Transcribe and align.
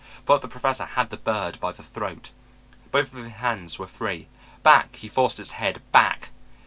But 0.25 0.41
the 0.41 0.47
Professor 0.47 0.85
had 0.85 1.11
the 1.11 1.15
bird 1.17 1.59
by 1.59 1.73
the 1.73 1.83
throat. 1.83 2.31
Both 2.91 3.13
of 3.13 3.23
his 3.23 3.33
hands 3.33 3.77
were 3.77 3.85
free. 3.85 4.27
Back, 4.63 4.95
he 4.95 5.07
forced 5.07 5.39
its 5.39 5.51
head, 5.51 5.79
back. 5.91 6.29